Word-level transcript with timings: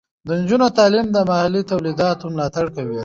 د 0.27 0.29
نجونو 0.41 0.67
تعلیم 0.77 1.07
د 1.11 1.17
محلي 1.29 1.61
تولیداتو 1.71 2.25
ملاتړ 2.33 2.65
کوي. 2.75 2.99